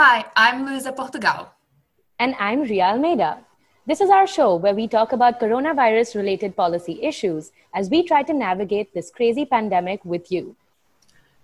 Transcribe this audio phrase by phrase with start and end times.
[0.00, 1.50] Hi, I'm Luisa Portugal.
[2.20, 3.38] And I'm Ria Almeida.
[3.84, 8.22] This is our show where we talk about coronavirus related policy issues as we try
[8.22, 10.54] to navigate this crazy pandemic with you.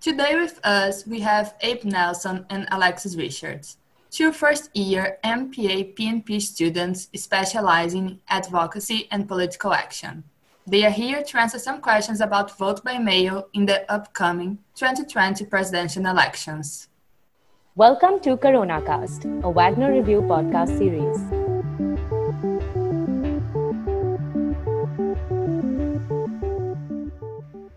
[0.01, 3.79] Today with us, we have Abe Nelson and Alexis Richards,
[4.13, 10.23] two first year MPA PNP students specializing in advocacy and political action.
[10.65, 15.45] They are here to answer some questions about vote by mail in the upcoming 2020
[15.47, 16.87] presidential elections.
[17.77, 21.19] Welcome to CoronaCast, a Wagner Review podcast series.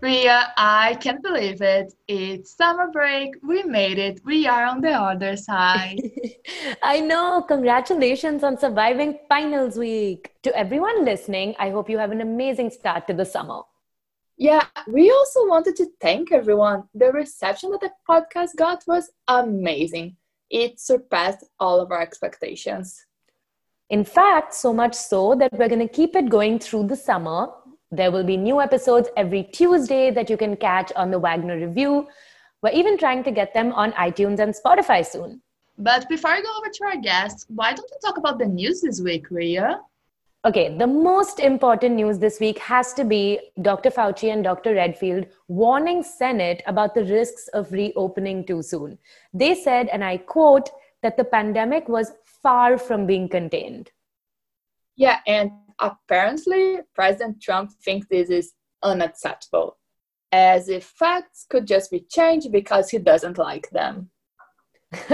[0.00, 1.94] Ria, I can't believe it.
[2.06, 3.30] It's summer break.
[3.42, 4.20] We made it.
[4.24, 5.98] We are on the other side.
[6.84, 7.42] I know.
[7.42, 10.30] Congratulations on surviving finals week.
[10.44, 13.62] To everyone listening, I hope you have an amazing start to the summer.
[14.38, 16.84] Yeah, we also wanted to thank everyone.
[16.94, 20.16] The reception that the podcast got was amazing.
[20.48, 23.04] It surpassed all of our expectations.
[23.90, 27.48] In fact, so much so that we're going to keep it going through the summer
[27.90, 32.06] there will be new episodes every Tuesday that you can catch on the Wagner Review.
[32.62, 35.40] We're even trying to get them on iTunes and Spotify soon.
[35.78, 38.82] But before I go over to our guests, why don't we talk about the news
[38.82, 39.80] this week, Ria?
[40.44, 43.90] Okay, the most important news this week has to be Dr.
[43.90, 44.72] Fauci and Dr.
[44.74, 48.98] Redfield warning Senate about the risks of reopening too soon.
[49.34, 50.70] They said, and I quote,
[51.02, 53.90] that the pandemic was far from being contained.
[54.96, 55.50] Yeah, and
[55.80, 59.76] apparently President Trump thinks this is unacceptable,
[60.30, 64.10] as if facts could just be changed because he doesn't like them.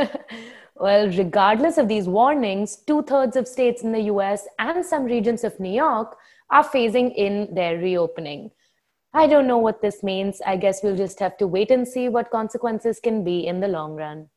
[0.77, 5.45] well, regardless of these warnings, two thirds of states in the US and some regions
[5.45, 6.17] of New York
[6.51, 8.51] are phasing in their reopening.
[9.13, 10.43] I don't know what this means.
[10.45, 13.69] I guess we'll just have to wait and see what consequences can be in the
[13.69, 14.29] long run.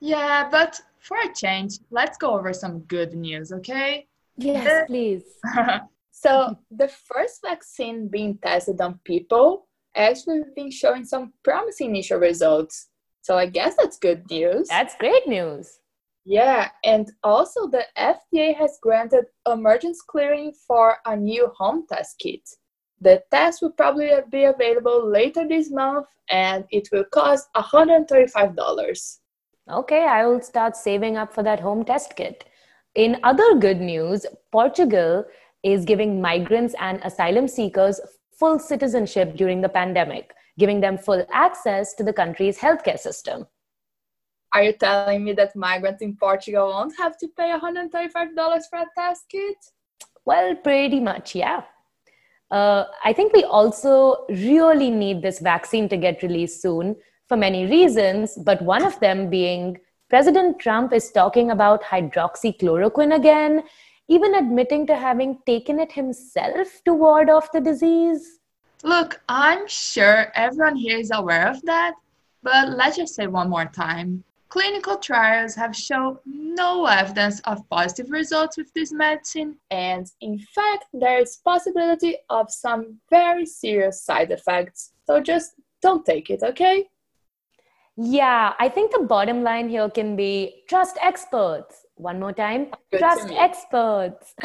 [0.00, 4.06] Yeah, but for a change, let's go over some good news, okay?
[4.36, 5.22] Yes, please.
[6.10, 9.66] so the first vaccine being tested on people
[9.96, 12.88] actually been showing some promising initial results.
[13.28, 14.68] So I guess that's good news.
[14.68, 15.80] That's great news.
[16.24, 22.40] Yeah, and also the FDA has granted emergency clearing for a new home test kit.
[23.02, 29.18] The test will probably be available later this month and it will cost $135.
[29.72, 32.46] Okay, I will start saving up for that home test kit.
[32.94, 35.26] In other good news, Portugal
[35.62, 38.00] is giving migrants and asylum seekers
[38.38, 43.46] full citizenship during the pandemic, giving them full access to the country's healthcare system.
[44.54, 47.90] Are you telling me that migrants in Portugal won't have to pay $135
[48.70, 49.56] for a test kit?
[50.24, 51.62] Well, pretty much, yeah.
[52.50, 56.96] Uh, I think we also really need this vaccine to get released soon
[57.28, 59.78] for many reasons, but one of them being
[60.08, 63.62] President Trump is talking about hydroxychloroquine again,
[64.08, 68.40] even admitting to having taken it himself to ward off the disease.
[68.82, 71.94] Look, I'm sure everyone here is aware of that,
[72.42, 74.24] but let's just say one more time.
[74.48, 80.86] Clinical trials have shown no evidence of positive results with this medicine, and in fact,
[80.94, 84.92] there is possibility of some very serious side effects.
[85.06, 85.52] So just
[85.82, 86.88] don't take it, okay?
[87.96, 91.84] Yeah, I think the bottom line here can be trust experts.
[91.98, 94.34] One more time, Good trust experts.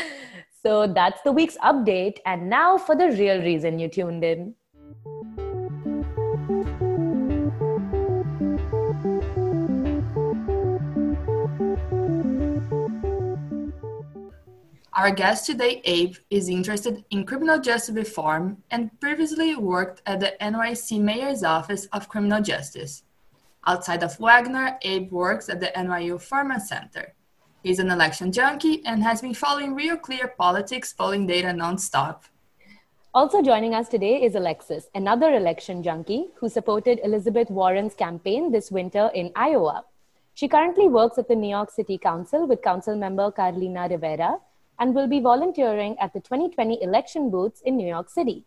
[0.65, 2.19] So that's the week's update.
[2.25, 4.55] And now for the real reason you tuned in.
[14.93, 20.31] Our guest today, Abe, is interested in criminal justice reform and previously worked at the
[20.39, 23.03] NYC Mayor's Office of Criminal Justice.
[23.67, 27.13] Outside of Wagner, Abe works at the NYU Furman Center.
[27.63, 32.23] He's an election junkie and has been following Real Clear politics polling data nonstop.
[33.13, 38.69] Also joining us today is Alexis, another election junkie who supported Elizabeth Warren's campaign this
[38.69, 39.85] winter in Iowa.
[40.33, 44.39] She currently works at the New York City Council with Council member Carlina Rivera
[44.77, 48.43] and will be volunteering at the 2020 election booths in New York City.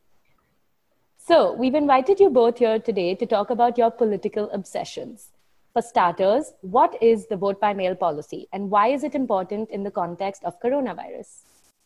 [1.17, 5.31] So, we've invited you both here today to talk about your political obsessions.
[5.77, 9.83] For starters, what is the vote by mail policy and why is it important in
[9.83, 11.43] the context of coronavirus?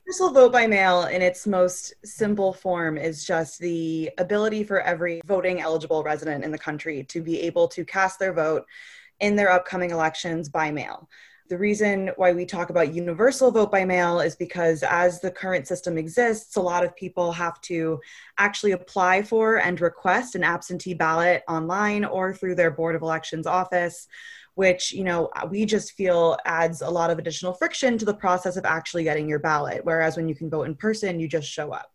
[0.07, 5.21] Universal vote by mail, in its most simple form, is just the ability for every
[5.27, 8.65] voting eligible resident in the country to be able to cast their vote
[9.19, 11.09] in their upcoming elections by mail.
[11.51, 15.67] The reason why we talk about universal vote by mail is because as the current
[15.67, 17.99] system exists, a lot of people have to
[18.39, 23.49] actually apply for and request an absentee ballot online or through their Board of Elections
[23.49, 24.07] office,
[24.55, 28.57] which you know we just feel adds a lot of additional friction to the process
[28.57, 29.81] of actually getting your ballot.
[29.83, 31.91] Whereas when you can vote in person you just show up.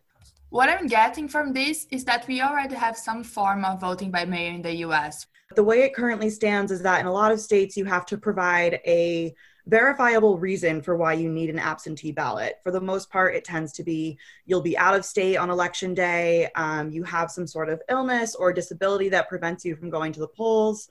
[0.50, 4.26] What i'm getting from this is that we already have some form of voting by
[4.26, 7.40] mail in the us the way it currently stands is that in a lot of
[7.40, 9.36] states you have to provide a
[9.68, 12.60] verifiable reason for why you need an absentee ballot.
[12.64, 15.94] For the most part, it tends to be you'll be out of state on election
[15.94, 20.12] day, um, you have some sort of illness or disability that prevents you from going
[20.14, 20.88] to the polls,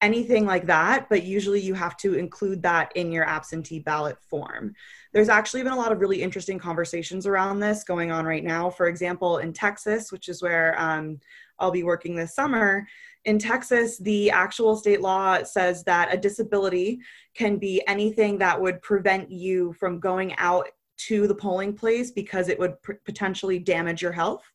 [0.00, 1.08] anything like that.
[1.08, 4.74] But usually you have to include that in your absentee ballot form.
[5.12, 8.70] There's actually been a lot of really interesting conversations around this going on right now.
[8.70, 11.20] For example, in Texas, which is where um,
[11.58, 12.86] I'll be working this summer,
[13.28, 16.98] in Texas, the actual state law says that a disability
[17.34, 20.66] can be anything that would prevent you from going out
[20.96, 24.50] to the polling place because it would pr- potentially damage your health.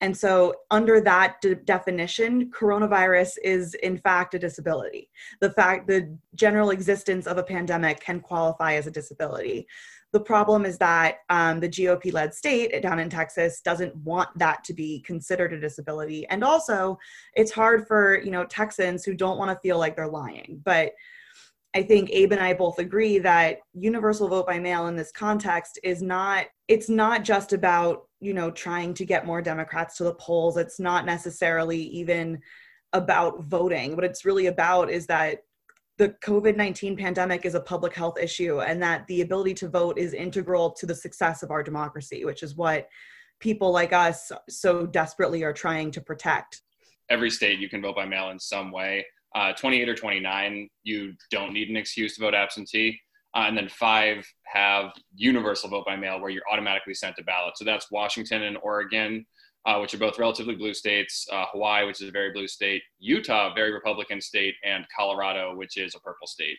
[0.00, 5.08] And so, under that de- definition, coronavirus is in fact a disability.
[5.40, 9.66] The fact, the general existence of a pandemic can qualify as a disability.
[10.12, 14.64] The problem is that um, the GOP led state down in Texas doesn't want that
[14.64, 16.26] to be considered a disability.
[16.28, 16.98] And also,
[17.34, 20.60] it's hard for, you know, Texans who don't want to feel like they're lying.
[20.64, 20.92] But
[21.74, 25.78] I think Abe and I both agree that universal vote by mail in this context
[25.82, 30.14] is not it's not just about, you know, trying to get more Democrats to the
[30.14, 30.56] polls.
[30.56, 32.40] It's not necessarily even
[32.92, 33.94] about voting.
[33.94, 35.40] What it's really about is that
[35.98, 39.98] the COVID 19 pandemic is a public health issue and that the ability to vote
[39.98, 42.88] is integral to the success of our democracy, which is what
[43.40, 46.62] people like us so desperately are trying to protect.
[47.08, 49.06] Every state you can vote by mail in some way.
[49.34, 52.98] Uh, 28 or 29, you don't need an excuse to vote absentee.
[53.36, 57.56] Uh, and then five have universal vote by mail where you're automatically sent a ballot.
[57.56, 59.26] So that's Washington and Oregon
[59.66, 62.82] uh, which are both relatively blue states, uh, Hawaii, which is a very blue state,
[63.00, 66.56] Utah, very Republican state, and Colorado, which is a purple state.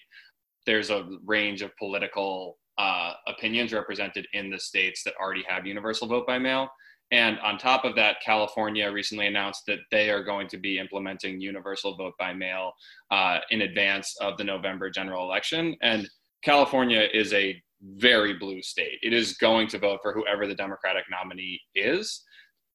[0.66, 6.08] There's a range of political uh, opinions represented in the states that already have universal
[6.08, 6.70] vote by mail.
[7.12, 11.40] And on top of that, California recently announced that they are going to be implementing
[11.40, 12.74] universal vote by mail
[13.10, 15.78] uh, in advance of the November general election.
[15.82, 16.10] And
[16.44, 19.00] California is a very blue state.
[19.02, 22.24] It is going to vote for whoever the Democratic nominee is.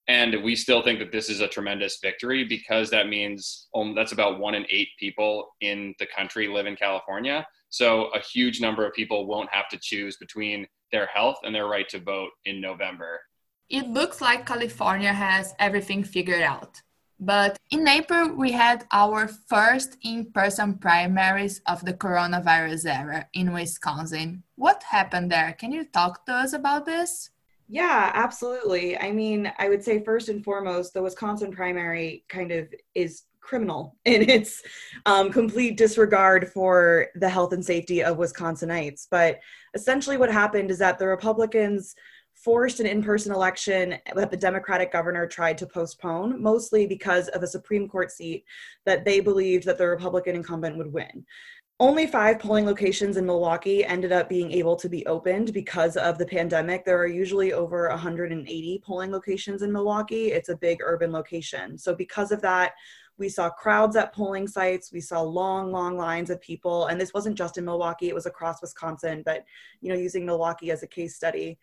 [0.08, 4.12] And we still think that this is a tremendous victory because that means um, that's
[4.12, 7.46] about one in eight people in the country live in California.
[7.68, 11.68] So a huge number of people won't have to choose between their health and their
[11.68, 13.20] right to vote in November.
[13.70, 16.82] It looks like California has everything figured out.
[17.24, 23.52] But in April, we had our first in person primaries of the coronavirus era in
[23.52, 24.42] Wisconsin.
[24.56, 25.52] What happened there?
[25.52, 27.30] Can you talk to us about this?
[27.68, 28.98] Yeah, absolutely.
[28.98, 32.66] I mean, I would say first and foremost, the Wisconsin primary kind of
[32.96, 34.60] is criminal in its
[35.06, 39.06] um, complete disregard for the health and safety of Wisconsinites.
[39.08, 39.38] But
[39.74, 41.94] essentially, what happened is that the Republicans
[42.42, 47.42] forced an in person election that the Democratic governor tried to postpone, mostly because of
[47.42, 48.44] a Supreme Court seat
[48.84, 51.24] that they believed that the Republican incumbent would win
[51.82, 56.16] only five polling locations in Milwaukee ended up being able to be opened because of
[56.16, 56.84] the pandemic.
[56.84, 60.30] There are usually over 180 polling locations in Milwaukee.
[60.30, 61.76] It's a big urban location.
[61.76, 62.74] So, because of that,
[63.18, 64.92] we saw crowds at polling sites.
[64.92, 66.86] We saw long, long lines of people.
[66.86, 69.44] And this wasn't just in Milwaukee, it was across Wisconsin, but
[69.80, 71.58] you know, using Milwaukee as a case study.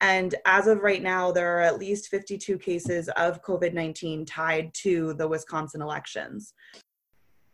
[0.00, 4.72] And as of right now, there are at least 52 cases of COVID 19 tied
[4.74, 6.54] to the Wisconsin elections.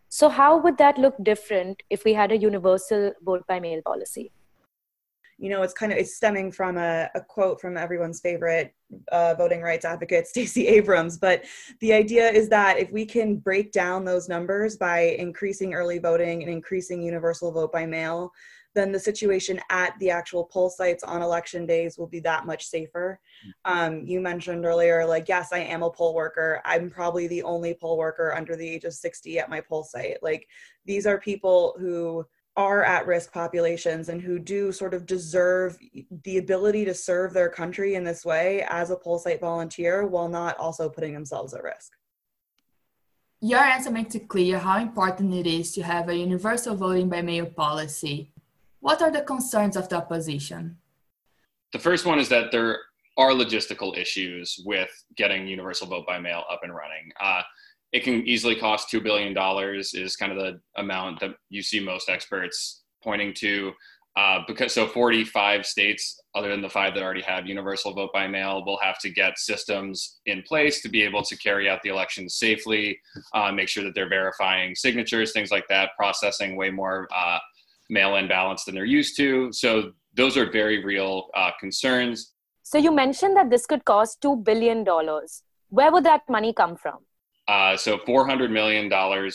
[0.08, 4.32] So, how would that look different if we had a universal vote by mail policy?
[5.38, 8.74] You know, it's kind of it's stemming from a, a quote from everyone's favorite
[9.12, 11.16] uh, voting rights advocate, Stacey Abrams.
[11.16, 11.44] But
[11.80, 16.42] the idea is that if we can break down those numbers by increasing early voting
[16.42, 18.32] and increasing universal vote by mail,
[18.74, 22.66] then the situation at the actual poll sites on election days will be that much
[22.66, 23.20] safer.
[23.64, 26.60] Um, you mentioned earlier, like, yes, I am a poll worker.
[26.64, 30.22] I'm probably the only poll worker under the age of 60 at my poll site.
[30.22, 30.46] Like,
[30.84, 35.78] these are people who are at risk populations and who do sort of deserve
[36.24, 40.28] the ability to serve their country in this way as a poll site volunteer while
[40.28, 41.92] not also putting themselves at risk.
[43.40, 47.22] Your answer makes it clear how important it is to have a universal voting by
[47.22, 48.32] mail policy.
[48.80, 50.78] What are the concerns of the opposition?
[51.72, 52.78] The first one is that there
[53.16, 57.10] are logistical issues with getting universal vote by mail up and running.
[57.20, 57.42] Uh,
[57.92, 59.36] it can easily cost $2 billion,
[59.94, 63.72] is kind of the amount that you see most experts pointing to.
[64.16, 68.26] uh, because so 45 states, other than the five that already have universal vote by
[68.26, 71.90] mail, will have to get systems in place to be able to carry out the
[71.90, 72.98] elections safely,
[73.34, 77.38] uh, make sure that they're verifying signatures, things like that, processing way more uh,
[77.90, 79.52] mail-in ballots than they're used to.
[79.52, 82.32] So those are very real uh, concerns.
[82.62, 85.42] So you mentioned that this could cost two billion dollars.
[85.68, 86.98] Where would that money come from?
[87.48, 88.88] Uh, so $400 million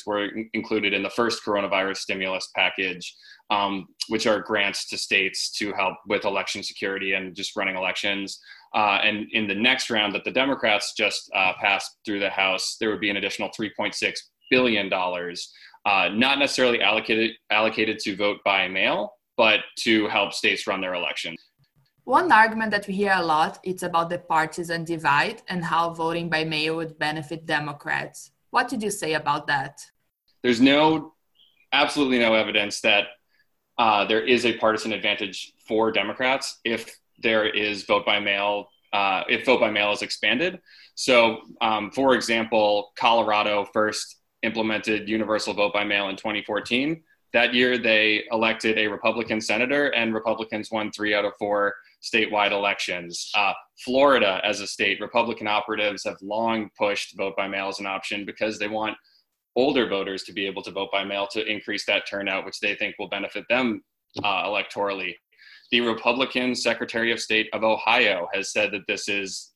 [0.05, 3.13] were included in the first coronavirus stimulus package,
[3.49, 8.39] um, which are grants to states to help with election security and just running elections.
[8.73, 12.77] Uh, and in the next round that the Democrats just uh, passed through the House,
[12.79, 14.13] there would be an additional $3.6
[14.49, 14.89] billion,
[15.85, 20.93] uh, not necessarily allocated, allocated to vote by mail, but to help states run their
[20.93, 21.37] elections.
[22.05, 26.29] One argument that we hear a lot is about the partisan divide and how voting
[26.29, 28.31] by mail would benefit Democrats.
[28.51, 29.79] What did you say about that?
[30.43, 31.13] There's no,
[31.73, 33.07] absolutely no evidence that
[33.77, 39.23] uh, there is a partisan advantage for Democrats if there is vote by mail, uh,
[39.27, 40.59] if vote by mail is expanded.
[40.93, 44.14] So, um, for example, Colorado first
[44.45, 47.03] implemented universal vote by mail in 2014.
[47.33, 52.51] That year, they elected a Republican senator, and Republicans won three out of four statewide
[52.51, 53.29] elections.
[53.35, 53.51] Uh,
[53.83, 58.25] Florida, as a state, Republican operatives have long pushed vote by mail as an option
[58.25, 58.95] because they want
[59.55, 62.75] older voters to be able to vote by mail to increase that turnout, which they
[62.75, 63.83] think will benefit them
[64.23, 65.13] uh, electorally.
[65.71, 69.51] The Republican Secretary of State of Ohio has said that this is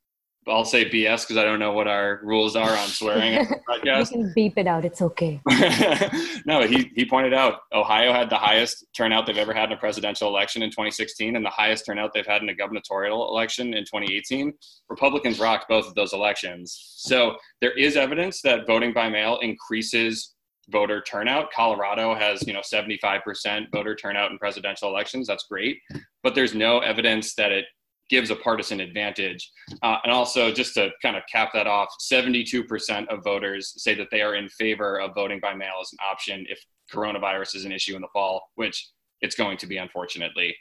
[0.48, 4.12] I'll say BS because I don't know what our rules are on swearing on podcast.
[4.12, 4.86] You can beep it out.
[4.86, 5.42] It's okay.
[6.46, 9.78] no, he, he pointed out Ohio had the highest turnout they've ever had in a
[9.78, 13.84] presidential election in 2016 and the highest turnout they've had in a gubernatorial election in
[13.84, 14.54] 2018.
[14.90, 16.96] Republicans rocked both of those elections.
[16.96, 20.36] So there is evidence that voting by mail increases
[20.72, 21.52] voter turnout.
[21.52, 25.28] Colorado has, you know, 75% voter turnout in presidential elections.
[25.28, 25.78] That's great.
[26.24, 27.66] But there's no evidence that it
[28.10, 29.52] gives a partisan advantage.
[29.82, 34.08] Uh, and also, just to kind of cap that off, 72% of voters say that
[34.12, 36.60] they are in favor of voting by mail as an option if
[36.92, 38.90] coronavirus is an issue in the fall, which
[39.22, 40.56] it's going to be, unfortunately.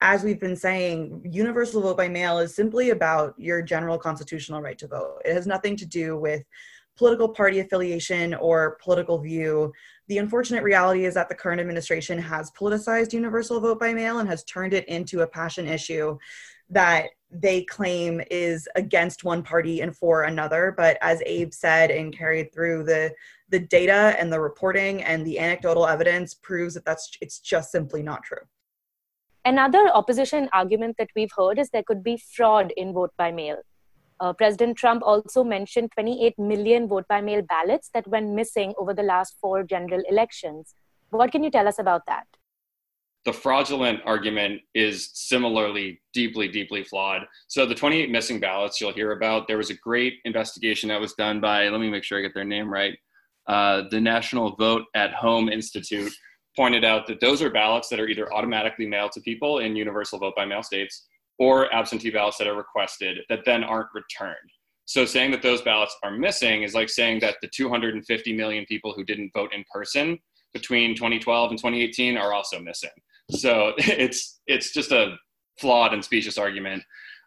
[0.00, 4.76] As we've been saying, universal vote by mail is simply about your general constitutional right
[4.78, 5.22] to vote.
[5.24, 6.42] It has nothing to do with
[6.96, 9.72] political party affiliation or political view.
[10.08, 14.28] The unfortunate reality is that the current administration has politicized universal vote by mail and
[14.28, 16.18] has turned it into a passion issue
[16.70, 20.74] that they claim is against one party and for another.
[20.76, 23.12] But as Abe said and carried through, the
[23.48, 28.02] the data and the reporting and the anecdotal evidence proves that that's it's just simply
[28.02, 28.44] not true.
[29.44, 33.56] Another opposition argument that we've heard is there could be fraud in vote by mail.
[34.22, 38.94] Uh, President Trump also mentioned 28 million vote by mail ballots that went missing over
[38.94, 40.76] the last four general elections.
[41.10, 42.26] What can you tell us about that?
[43.24, 47.22] The fraudulent argument is similarly deeply, deeply flawed.
[47.48, 51.14] So, the 28 missing ballots you'll hear about, there was a great investigation that was
[51.14, 52.96] done by, let me make sure I get their name right,
[53.48, 56.12] uh, the National Vote at Home Institute
[56.54, 60.20] pointed out that those are ballots that are either automatically mailed to people in universal
[60.20, 61.08] vote by mail states
[61.42, 64.36] or absentee ballots that are requested that then aren't returned.
[64.84, 68.92] So saying that those ballots are missing is like saying that the 250 million people
[68.92, 70.20] who didn't vote in person
[70.54, 72.90] between 2012 and 2018 are also missing.
[73.32, 75.16] So it's it's just a
[75.58, 76.84] flawed and specious argument.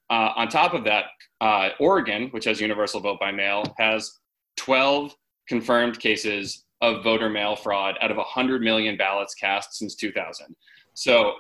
[0.10, 1.07] Uh, on top of that,
[1.41, 4.17] uh, Oregon, which has universal vote by mail, has
[4.55, 5.13] 12
[5.50, 10.55] confirmed cases of voter mail fraud out of 100 million ballots cast since 2000.
[10.93, 11.34] So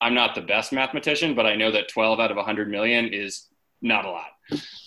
[0.00, 3.46] I'm not the best mathematician, but I know that 12 out of 100 million is
[3.82, 4.28] not a lot.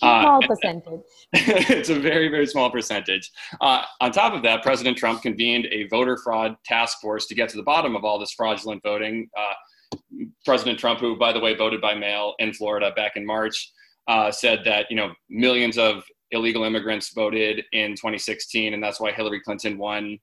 [0.02, 1.00] Uh, small percentage.
[1.32, 3.30] it's a very, very small percentage.
[3.60, 7.48] Uh, on top of that, President Trump convened a voter fraud task force to get
[7.50, 9.28] to the bottom of all this fraudulent voting.
[9.36, 9.98] Uh,
[10.44, 13.72] President Trump, who, by the way, voted by mail in Florida back in March,
[14.08, 19.12] uh, said that you know millions of illegal immigrants voted in 2016, and that's why
[19.12, 20.18] Hillary Clinton won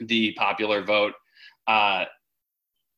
[0.00, 1.12] the popular vote.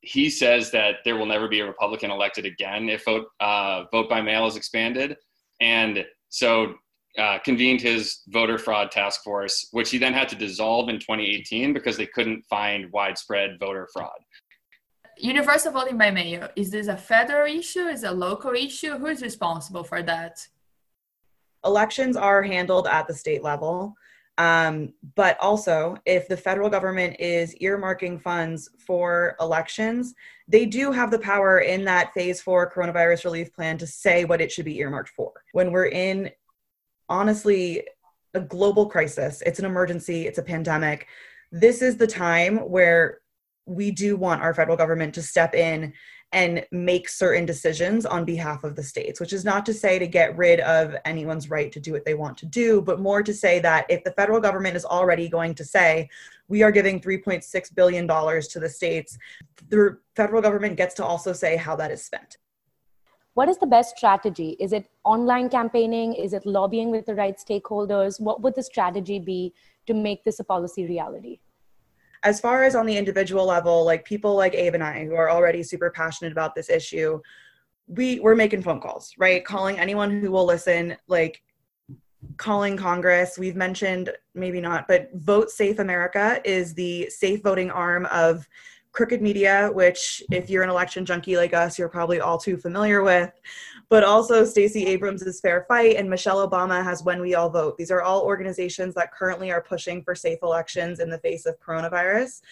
[0.01, 4.09] He says that there will never be a Republican elected again if vote uh, vote
[4.09, 5.17] by mail is expanded,
[5.61, 6.75] and so
[7.19, 11.73] uh, convened his voter fraud task force, which he then had to dissolve in 2018
[11.73, 14.19] because they couldn't find widespread voter fraud.
[15.19, 17.87] Universal voting by mail is this a federal issue?
[17.87, 18.97] Is it a local issue?
[18.97, 20.39] Who is responsible for that?
[21.65, 23.95] Elections are handled at the state level.
[24.39, 30.15] Um, but also, if the federal government is earmarking funds for elections,
[30.47, 34.41] they do have the power in that phase four coronavirus relief plan to say what
[34.41, 35.33] it should be earmarked for.
[35.53, 36.31] When we're in,
[37.09, 37.83] honestly,
[38.33, 41.09] a global crisis, it's an emergency, it's a pandemic.
[41.51, 43.19] This is the time where
[43.67, 45.93] we do want our federal government to step in
[46.33, 50.07] and make certain decisions on behalf of the states, which is not to say to
[50.07, 53.33] get rid of anyone's right to do what they want to do, but more to
[53.33, 56.09] say that if the federal government is already going to say,
[56.49, 59.17] we are giving $3.6 billion to the states,
[59.71, 62.37] the federal government gets to also say how that is spent.
[63.33, 64.57] What is the best strategy?
[64.61, 66.13] Is it online campaigning?
[66.13, 68.21] Is it lobbying with the right stakeholders?
[68.21, 69.55] What would the strategy be
[69.87, 71.39] to make this a policy reality?
[72.23, 75.31] As far as on the individual level, like people like Abe and I, who are
[75.31, 77.21] already super passionate about this issue,
[77.87, 79.45] we we're making phone calls, right?
[79.45, 81.43] Calling anyone who will listen, like
[82.37, 83.39] calling Congress.
[83.39, 88.47] We've mentioned maybe not, but Vote Safe America is the safe voting arm of
[88.99, 93.03] Crooked Media, which if you're an election junkie like us, you're probably all too familiar
[93.05, 93.33] with
[93.89, 97.77] but also Stacey Abrams' Fair Fight and Michelle Obama has When We All Vote.
[97.79, 101.59] These are all organizations that currently are pushing for safe elections in the face of
[101.61, 102.43] coronavirus.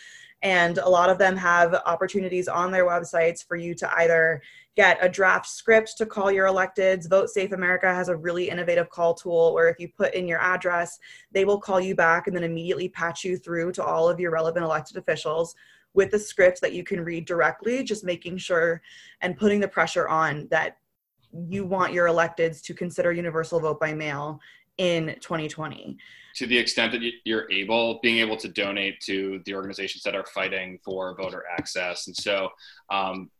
[0.43, 4.43] And a lot of them have opportunities on their websites for you to either
[4.77, 7.09] get a draft script to call your electeds.
[7.09, 10.41] Vote Safe America has a really innovative call tool where if you put in your
[10.41, 10.99] address,
[11.33, 14.31] they will call you back and then immediately patch you through to all of your
[14.31, 15.55] relevant elected officials
[15.97, 18.81] with a script that you can read directly, just making sure
[19.23, 20.77] and putting the pressure on that
[21.49, 24.39] you want your electeds to consider universal vote by mail
[24.79, 25.97] in 2020
[26.35, 30.27] to the extent that you're able being able to donate to the organizations that are
[30.27, 32.07] fighting for voter access.
[32.09, 32.51] And so
[32.91, 33.31] um,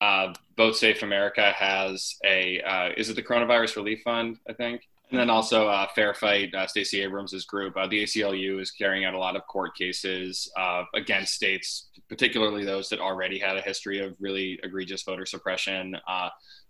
[0.00, 4.82] uh, vote safe america has a uh, is it the coronavirus relief fund i think
[5.10, 9.04] and then also uh, fair fight uh, stacey abrams' group uh, the aclu is carrying
[9.04, 13.60] out a lot of court cases uh, against states particularly those that already had a
[13.60, 15.96] history of really egregious voter suppression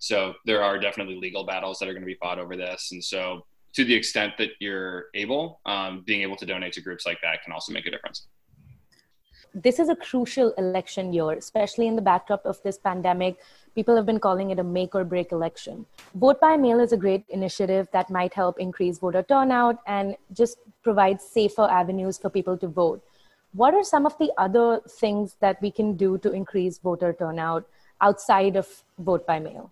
[0.05, 2.91] so there are definitely legal battles that are going to be fought over this.
[2.93, 7.07] And so, to the extent that you're able, um, being able to donate to groups
[7.07, 8.27] like that can also make a difference.
[9.55, 13.37] This is a crucial election year, especially in the backdrop of this pandemic.
[13.77, 15.87] People have been calling it a make or break election.
[16.17, 20.59] Vote by mail is a great initiative that might help increase voter turnout and just
[20.83, 23.01] provide safer avenues for people to vote.
[23.53, 27.65] What are some of the other things that we can do to increase voter turnout
[28.01, 28.67] outside of
[28.99, 29.71] vote by mail?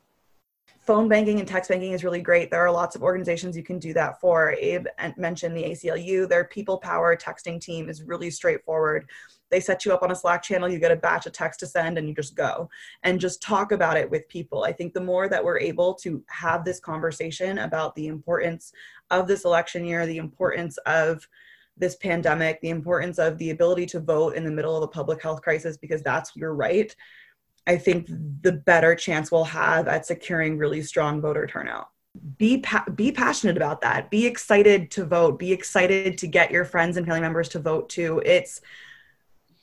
[0.82, 2.50] phone banking and text banking is really great.
[2.50, 4.52] There are lots of organizations you can do that for.
[4.52, 6.28] Abe mentioned the ACLU.
[6.28, 9.08] Their people power texting team is really straightforward.
[9.52, 11.66] They set you up on a Slack channel, you get a batch of text to
[11.68, 12.68] send, and you just go
[13.04, 14.64] and just talk about it with people.
[14.64, 18.72] I think the more that we're able to have this conversation about the importance
[19.10, 21.28] of this election year, the importance of
[21.76, 25.22] this pandemic, the importance of the ability to vote in the middle of a public
[25.22, 26.96] health crisis, because that's your right
[27.66, 31.88] I think the better chance we'll have at securing really strong voter turnout.
[32.36, 34.10] Be pa- be passionate about that.
[34.10, 35.38] Be excited to vote.
[35.38, 38.20] Be excited to get your friends and family members to vote too.
[38.24, 38.60] It's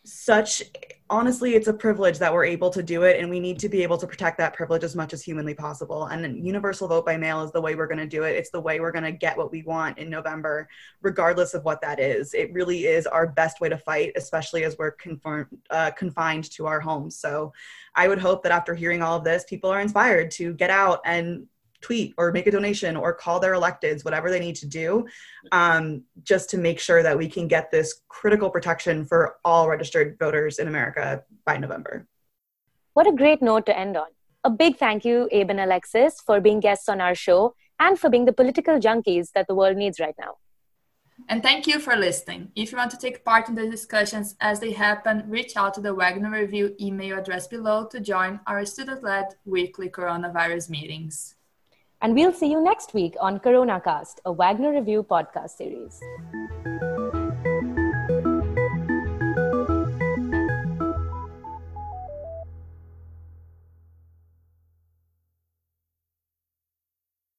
[0.10, 0.64] such
[1.12, 3.82] honestly it's a privilege that we're able to do it and we need to be
[3.82, 6.06] able to protect that privilege as much as humanly possible.
[6.06, 8.36] And universal vote by mail is the way we're going to do it.
[8.36, 10.68] It's the way we're going to get what we want in november
[11.02, 12.34] regardless of what that is.
[12.34, 14.94] It really is our best way to fight especially as we're
[15.70, 17.18] uh, confined to our homes.
[17.18, 17.54] So
[17.96, 21.02] i would hope that after hearing all of this people are inspired to get out
[21.06, 21.48] and
[21.82, 25.06] tweet or make a donation or call their electeds, whatever they need to do,
[25.52, 30.18] um, just to make sure that we can get this critical protection for all registered
[30.20, 32.08] voters in America by November.
[32.94, 34.08] What a great note to end on.
[34.44, 38.10] A big thank you, Abe and Alexis, for being guests on our show and for
[38.10, 40.36] being the political junkies that the world needs right now.
[41.28, 42.52] And thank you for listening.
[42.56, 45.82] If you want to take part in the discussions as they happen, reach out to
[45.82, 51.36] the Wagner Review email address below to join our student led weekly coronavirus meetings.
[52.02, 56.00] And we'll see you next week on Corona Cast, a Wagner Review podcast series.